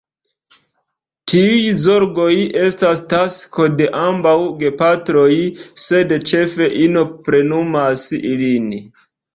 [1.33, 2.31] Tiuj zorgoj
[2.63, 4.35] estas tasko de ambaŭ
[4.65, 5.31] gepatroj,
[5.89, 8.77] sed ĉefe ino plenumas ilin.